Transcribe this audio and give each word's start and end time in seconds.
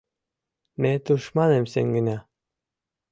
Ме 0.81 0.91
тушманым 1.03 1.65
сеҥена... 1.71 2.17